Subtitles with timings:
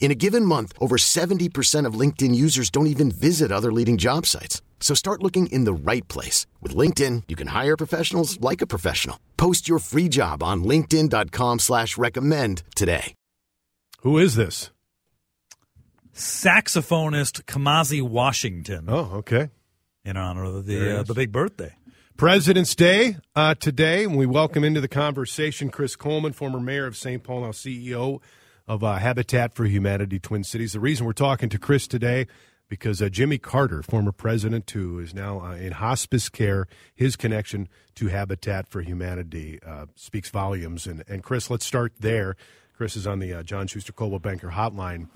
[0.00, 4.24] In a given month, over 70% of LinkedIn users don't even visit other leading job
[4.24, 4.62] sites.
[4.80, 6.46] So start looking in the right place.
[6.62, 9.18] With LinkedIn, you can hire professionals like a professional.
[9.36, 13.12] Post your free job on linkedin.com slash recommend today.
[14.02, 14.70] Who is this?
[16.14, 19.50] Saxophonist Kamasi Washington Oh, okay.
[20.04, 21.74] in honor of the uh, the big birthday.
[22.16, 26.96] President's Day uh, today, and we welcome into the conversation Chris Coleman, former mayor of
[26.96, 27.22] St.
[27.22, 28.20] Paul, now CEO
[28.68, 30.74] of uh, Habitat for Humanity Twin Cities.
[30.74, 32.26] The reason we're talking to Chris today
[32.68, 37.68] because uh, Jimmy Carter, former president who is now uh, in hospice care, his connection
[37.94, 40.86] to Habitat for Humanity uh, speaks volumes.
[40.86, 42.36] And, and Chris, let's start there.
[42.76, 45.08] Chris is on the uh, John Schuster Coldwell Banker Hotline.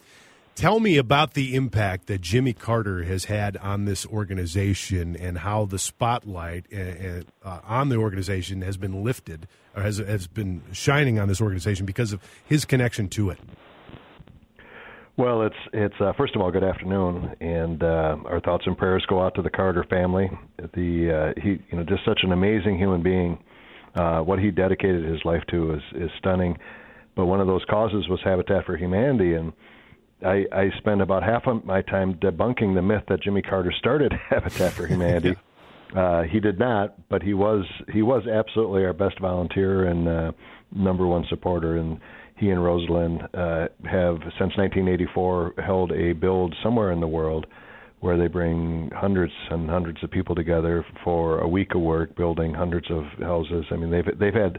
[0.54, 5.64] Tell me about the impact that Jimmy Carter has had on this organization and how
[5.64, 11.18] the spotlight uh, uh, on the organization has been lifted or has, has been shining
[11.18, 13.38] on this organization because of his connection to it.
[15.16, 19.04] Well, it's it's uh, first of all, good afternoon, and uh, our thoughts and prayers
[19.08, 20.30] go out to the Carter family.
[20.58, 23.38] The uh, he, you know, just such an amazing human being.
[23.94, 26.56] Uh, what he dedicated his life to is is stunning.
[27.14, 29.52] But one of those causes was Habitat for Humanity, and
[30.24, 34.12] I, I spend about half of my time debunking the myth that Jimmy Carter started
[34.30, 35.36] Habitat for Humanity.
[35.96, 40.32] uh, he did not, but he was he was absolutely our best volunteer and uh,
[40.74, 41.76] number one supporter.
[41.76, 42.00] And
[42.36, 47.46] he and Rosalynn uh, have since 1984 held a build somewhere in the world
[48.02, 52.52] where they bring hundreds and hundreds of people together for a week of work building
[52.52, 53.64] hundreds of houses.
[53.70, 54.58] I mean, they've they've had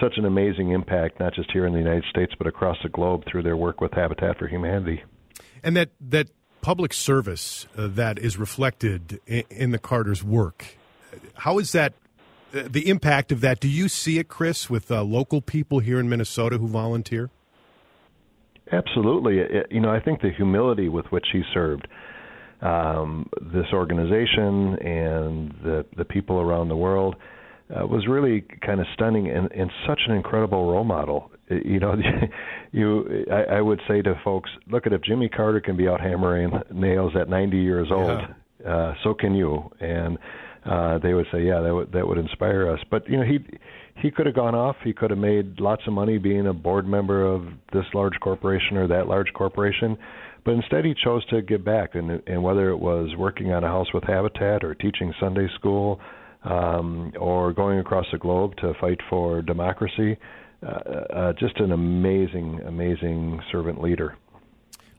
[0.00, 3.24] such an amazing impact, not just here in the United States, but across the globe
[3.30, 5.02] through their work with Habitat for Humanity.
[5.62, 6.28] And that, that
[6.60, 10.78] public service uh, that is reflected in, in the Carter's work,
[11.34, 11.94] how is that,
[12.54, 13.60] uh, the impact of that?
[13.60, 17.30] Do you see it, Chris, with uh, local people here in Minnesota who volunteer?
[18.70, 19.40] Absolutely.
[19.40, 21.88] It, you know, I think the humility with which he served
[22.60, 27.16] um, this organization and the the people around the world
[27.70, 31.30] uh, was really kind of stunning and, and such an incredible role model.
[31.50, 31.94] You know,
[32.72, 36.00] you I, I would say to folks, look at if Jimmy Carter can be out
[36.00, 38.20] hammering nails at 90 years old,
[38.66, 39.70] uh, so can you.
[39.80, 40.18] And
[40.64, 42.80] uh, they would say, yeah, that would that would inspire us.
[42.90, 43.38] But you know, he
[44.00, 44.76] he could have gone off.
[44.84, 48.76] He could have made lots of money being a board member of this large corporation
[48.76, 49.96] or that large corporation.
[50.44, 53.68] But instead, he chose to give back, and and whether it was working on a
[53.68, 56.00] house with Habitat or teaching Sunday school,
[56.44, 60.16] um, or going across the globe to fight for democracy,
[60.62, 64.16] uh, uh, just an amazing, amazing servant leader.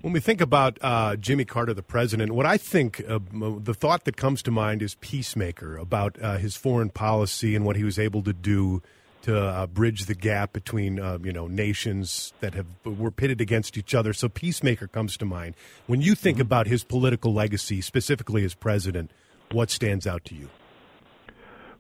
[0.02, 4.06] When we think about uh, Jimmy Carter, the president, what I think uh, the thought
[4.06, 8.00] that comes to mind is peacemaker about uh, his foreign policy and what he was
[8.00, 8.82] able to do
[9.24, 13.78] to uh, bridge the gap between uh, you know nations that have were pitted against
[13.78, 14.14] each other.
[14.14, 15.56] So peacemaker comes to mind.
[15.86, 19.12] When you think about his political legacy, specifically as president,
[19.52, 20.48] what stands out to you?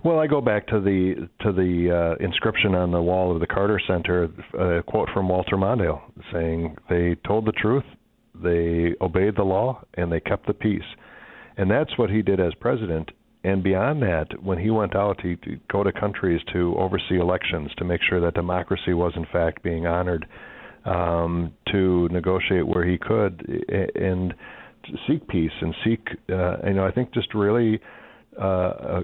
[0.03, 3.47] Well, I go back to the to the uh, inscription on the wall of the
[3.47, 6.01] Carter Center, a quote from Walter Mondale
[6.33, 7.85] saying, "They told the truth,
[8.35, 10.81] they obeyed the law, and they kept the peace."
[11.57, 13.11] And that's what he did as president.
[13.43, 17.85] And beyond that, when he went out, he'd go to countries to oversee elections to
[17.85, 20.25] make sure that democracy was in fact being honored,
[20.85, 23.65] um, to negotiate where he could,
[23.95, 24.33] and
[25.07, 26.07] seek peace and seek.
[26.29, 27.79] Uh, you know, I think just really
[28.39, 28.45] uh,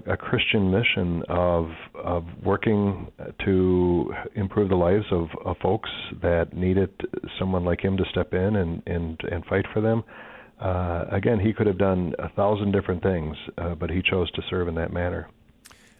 [0.06, 3.08] a, a Christian mission of of working
[3.44, 5.90] to improve the lives of, of folks
[6.22, 6.90] that needed
[7.38, 10.04] someone like him to step in and and and fight for them.
[10.60, 14.42] Uh, again, he could have done a thousand different things, uh, but he chose to
[14.48, 15.28] serve in that manner.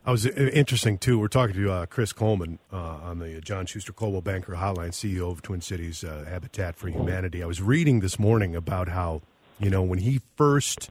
[0.06, 1.19] I was uh, interesting too.
[1.19, 5.32] We're talking to uh, Chris Coleman uh, on the John Schuster Coldwell Banker Hotline, CEO
[5.32, 7.43] of Twin Cities uh, Habitat for Humanity.
[7.43, 9.23] I was reading this morning about how
[9.58, 10.90] you know when he first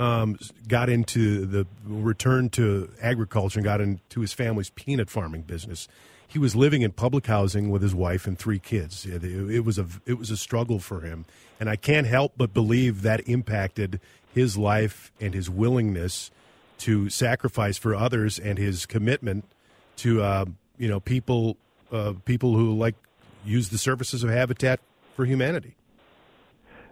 [0.00, 5.86] um, got into the return to agriculture and got into his family's peanut farming business.
[6.26, 9.04] he was living in public housing with his wife and three kids.
[9.04, 11.24] It, it was a it was a struggle for him,
[11.58, 14.00] and I can't help but believe that impacted
[14.32, 16.30] his life and his willingness
[16.78, 19.44] to sacrifice for others and his commitment
[19.96, 20.44] to uh,
[20.78, 21.56] you know people
[21.92, 22.94] uh, people who like
[23.44, 24.80] use the services of Habitat
[25.16, 25.74] for Humanity.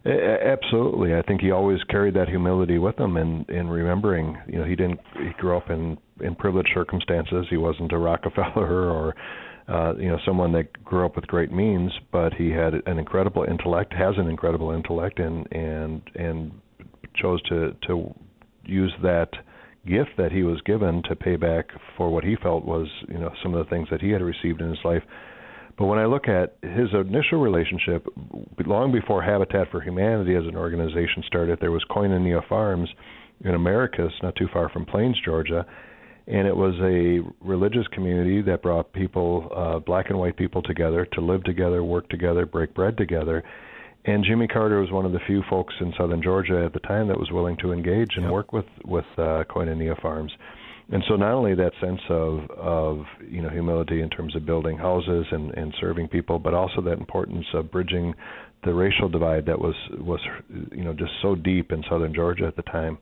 [0.07, 4.65] Absolutely, I think he always carried that humility with him, and in remembering, you know,
[4.65, 5.01] he didn't.
[5.15, 7.47] He grew up in in privileged circumstances.
[7.51, 9.15] He wasn't a Rockefeller or,
[9.69, 13.45] uh, you know, someone that grew up with great means, but he had an incredible
[13.45, 16.53] intellect, has an incredible intellect, and and and
[17.17, 18.15] chose to to
[18.65, 19.31] use that
[19.87, 21.67] gift that he was given to pay back
[21.97, 24.61] for what he felt was, you know, some of the things that he had received
[24.61, 25.03] in his life
[25.79, 28.05] but when I look at his initial relationship,
[28.67, 32.89] long before Habitat for Humanity as an organization started, there was Koinonia Farms
[33.45, 35.65] in Americus, not too far from Plains, Georgia,
[36.27, 41.07] and it was a religious community that brought people, uh, black and white people, together
[41.13, 43.45] to live together, work together, break bread together.
[44.05, 47.07] And Jimmy Carter was one of the few folks in southern Georgia at the time
[47.09, 48.33] that was willing to engage and yep.
[48.33, 50.33] work with with uh, Koinonia Farms
[50.91, 54.79] and so not only that sense of of you know humility in terms of building
[54.79, 58.15] houses and and serving people, but also that importance of bridging
[58.65, 60.21] the racial divide that was was
[60.73, 62.99] you know just so deep in southern Georgia at the time.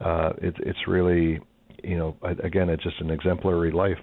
[0.00, 1.40] Uh, it, it's really
[1.84, 3.98] you know again it's just an exemplary life.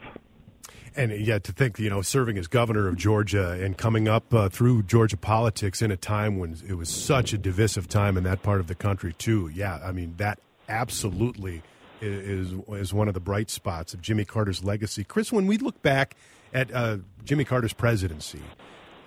[0.98, 4.48] And yet to think, you know, serving as governor of Georgia and coming up uh,
[4.48, 8.44] through Georgia politics in a time when it was such a divisive time in that
[8.44, 9.50] part of the country, too.
[9.54, 10.40] Yeah, I mean, that
[10.70, 11.64] absolutely
[12.06, 15.04] is is one of the bright spots of Jimmy Carter's legacy.
[15.04, 16.16] Chris, when we look back
[16.54, 18.42] at uh, Jimmy Carter's presidency,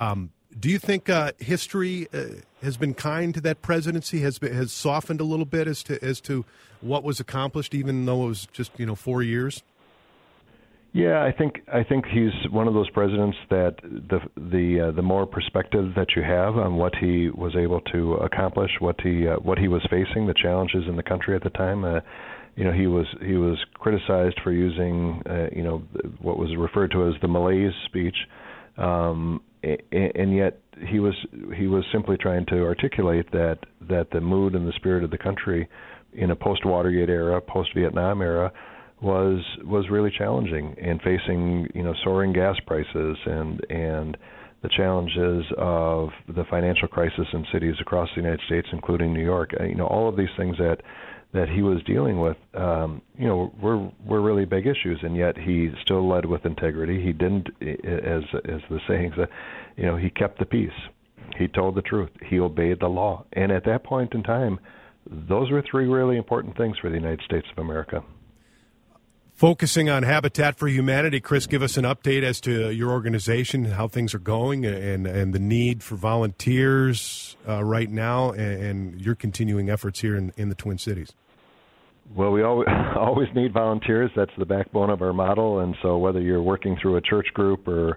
[0.00, 4.21] um, do you think uh, history uh, has been kind to that presidency?
[4.21, 6.45] Has been, has softened a little bit as to as to
[6.81, 9.62] what was accomplished, even though it was just you know four years?
[10.93, 15.03] Yeah, I think I think he's one of those presidents that the the uh, the
[15.03, 19.37] more perspective that you have on what he was able to accomplish, what he uh,
[19.37, 21.85] what he was facing, the challenges in the country at the time.
[21.85, 22.01] Uh,
[22.58, 25.78] you know he was he was criticized for using uh, you know
[26.20, 28.16] what was referred to as the malaise speech.
[28.76, 31.14] Um and yet he was
[31.56, 33.58] he was simply trying to articulate that
[33.88, 35.69] that the mood and the spirit of the country
[36.12, 38.52] in a post Watergate era post Vietnam era
[39.00, 44.16] was was really challenging and facing you know soaring gas prices and and
[44.62, 49.50] the challenges of the financial crisis in cities across the United States including New York.
[49.60, 50.78] You know all of these things that
[51.33, 55.37] that he was dealing with, um, you know, were were really big issues, and yet
[55.37, 57.03] he still led with integrity.
[57.03, 59.29] He didn't, as as the saying says,
[59.77, 60.71] you know, he kept the peace.
[61.37, 62.11] He told the truth.
[62.25, 64.59] He obeyed the law, and at that point in time,
[65.07, 68.03] those were three really important things for the United States of America.
[69.38, 73.87] Focusing on Habitat for Humanity, Chris, give us an update as to your organization, how
[73.87, 79.14] things are going, and and the need for volunteers uh, right now, and, and, your
[79.14, 81.12] continuing efforts here in, in the Twin Cities.
[82.17, 84.11] Well, we always always need volunteers.
[84.17, 87.69] That's the backbone of our model, and so whether you're working through a church group
[87.69, 87.96] or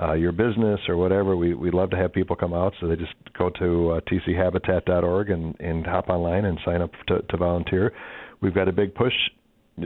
[0.00, 2.74] uh, your business or whatever, we we love to have people come out.
[2.80, 7.22] So they just go to uh, tchabitat.org and and hop online and sign up to,
[7.22, 7.92] to volunteer.
[8.40, 9.14] We've got a big push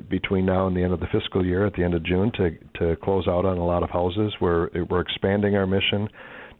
[0.09, 2.51] between now and the end of the fiscal year at the end of June to
[2.79, 4.33] to close out on a lot of houses.
[4.41, 6.09] We're we're expanding our mission,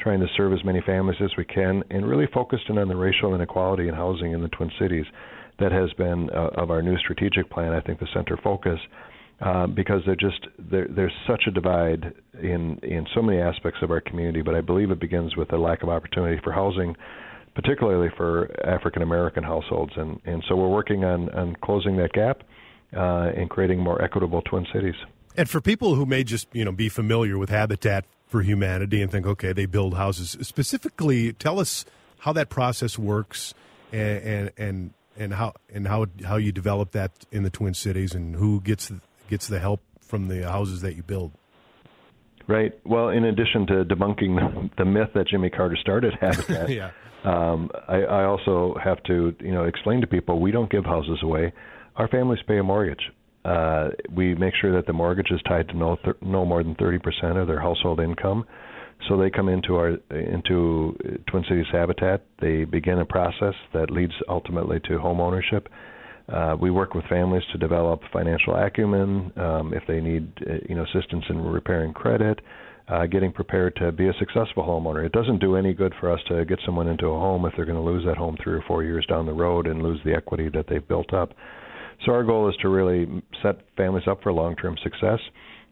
[0.01, 3.35] trying to serve as many families as we can, and really focusing on the racial
[3.35, 5.07] inequality in housing in the Twin Cities.
[5.61, 7.73] That has been uh, of our new strategic plan.
[7.73, 8.79] I think the center focus.
[9.43, 13.91] Uh, because they're just there, there's such a divide in in so many aspects of
[13.91, 16.95] our community, but I believe it begins with a lack of opportunity for housing,
[17.55, 22.43] particularly for African American households, and and so we're working on on closing that gap
[22.95, 24.95] uh, and creating more equitable Twin Cities.
[25.37, 29.11] And for people who may just you know be familiar with Habitat for Humanity and
[29.11, 30.37] think, okay, they build houses.
[30.43, 31.85] Specifically, tell us
[32.21, 33.55] how that process works
[33.93, 38.15] and and and, and how and how how you develop that in the Twin Cities
[38.15, 38.93] and who gets
[39.29, 41.33] gets the help from the houses that you build.
[42.47, 42.73] Right.
[42.85, 46.91] Well, in addition to debunking the myth that Jimmy Carter started Habitat, yeah.
[47.23, 51.21] um, I, I also have to, you know, explain to people we don't give houses
[51.23, 51.53] away
[52.01, 53.03] our families pay a mortgage.
[53.45, 56.75] Uh, we make sure that the mortgage is tied to no th- no more than
[56.77, 58.45] 30% of their household income.
[59.09, 60.97] So they come into our into
[61.29, 62.25] Twin Cities Habitat.
[62.41, 65.69] They begin a process that leads ultimately to home ownership.
[66.29, 70.75] Uh, we work with families to develop financial acumen um, if they need uh, you
[70.75, 72.41] know assistance in repairing credit,
[72.89, 75.05] uh, getting prepared to be a successful homeowner.
[75.05, 77.67] It doesn't do any good for us to get someone into a home if they're
[77.67, 80.15] going to lose that home three or four years down the road and lose the
[80.15, 81.33] equity that they've built up.
[82.07, 85.21] So our goal is to really set families up for long-term success.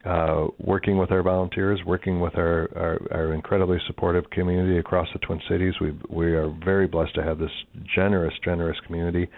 [0.05, 5.19] uh, working with our volunteers, working with our, our, our incredibly supportive community across the
[5.21, 5.75] Twin Cities.
[5.81, 7.51] We we are very blessed to have this
[7.95, 9.29] generous, generous community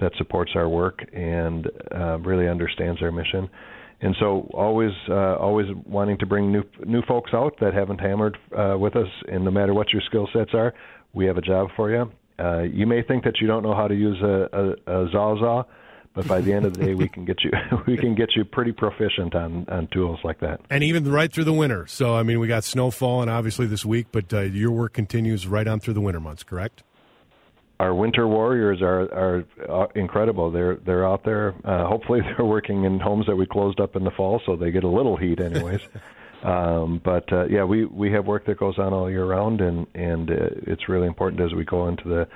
[0.00, 3.48] that supports our work and uh, really understands our mission.
[4.00, 8.36] And so, always, uh, always wanting to bring new new folks out that haven't hammered
[8.56, 10.74] uh, with us, and no matter what your skill sets are,
[11.14, 12.10] we have a job for you.
[12.38, 14.70] Uh, you may think that you don't know how to use a, a,
[15.04, 15.64] a Sawzall,
[16.16, 17.52] but by the end of the day, we can get you
[17.86, 20.60] we can get you pretty proficient on on tools like that.
[20.68, 21.86] And even right through the winter.
[21.86, 25.46] So, I mean, we got snow falling obviously this week, but uh, your work continues
[25.46, 26.82] right on through the winter months, correct?
[27.78, 30.50] our winter warriors are are uh, incredible.
[30.50, 31.54] They're they're out there.
[31.64, 34.70] Uh, hopefully, they're working in homes that we closed up in the fall, so they
[34.70, 35.80] get a little heat, anyways.
[36.42, 39.86] um, but uh, yeah, we we have work that goes on all year round, and
[39.94, 42.28] and uh, it's really important as we go into the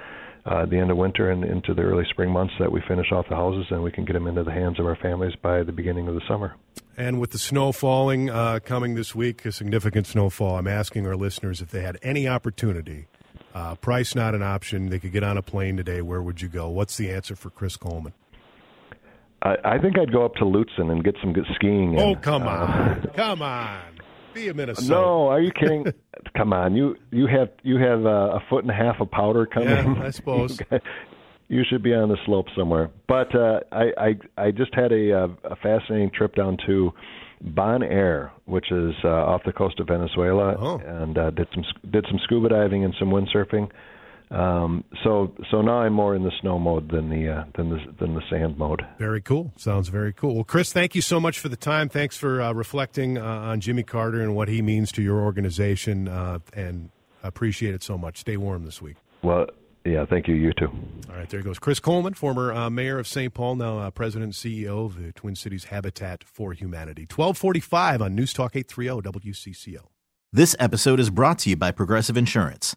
[0.47, 3.27] uh, the end of winter and into the early spring months that we finish off
[3.29, 5.73] the houses and we can get them into the hands of our families by the
[5.73, 6.55] beginning of the summer.
[6.97, 11.17] And with the snow falling uh, coming this week, a significant snowfall, I'm asking our
[11.17, 13.07] listeners if they had any opportunity
[13.55, 14.91] uh, price not an option.
[14.91, 16.03] They could get on a plane today.
[16.03, 16.69] Where would you go?
[16.69, 18.13] What's the answer for Chris Coleman?
[19.43, 21.99] I, I think I'd go up to Lutsen and get some good skiing.
[21.99, 23.81] Oh, come Uh, on, come on,
[24.35, 24.89] be a Minnesota.
[24.89, 25.87] No, are you kidding?
[26.37, 29.47] come on, you you have you have uh, a foot and a half of powder
[29.47, 29.69] coming.
[29.71, 30.59] Yeah, I suppose.
[31.49, 32.91] you should be on the slope somewhere.
[33.09, 36.93] But uh, I, I I just had a, uh, a fascinating trip down to
[37.45, 40.79] Bonaire, which is uh, off the coast of Venezuela, Oh.
[40.79, 43.71] and uh, did some did some scuba diving and some windsurfing.
[44.31, 47.79] Um, so so now I'm more in the snow mode than the uh, than the
[47.99, 48.83] than the sand mode.
[48.99, 49.53] Very cool.
[49.57, 50.37] Sounds very cool.
[50.37, 51.89] Well, Chris, thank you so much for the time.
[51.89, 56.07] Thanks for uh, reflecting uh, on Jimmy Carter and what he means to your organization,
[56.07, 56.91] uh, and
[57.25, 58.19] appreciate it so much.
[58.19, 58.97] Stay warm this week.
[59.23, 59.47] Well,
[59.85, 60.35] yeah, thank you.
[60.35, 60.69] You too.
[61.09, 63.35] All right, there goes Chris Coleman, former uh, mayor of St.
[63.35, 67.03] Paul, now uh, president and CEO of the Twin Cities Habitat for Humanity.
[67.03, 69.87] 1245 on News Talk 830 WCCO.
[70.33, 72.77] This episode is brought to you by Progressive Insurance.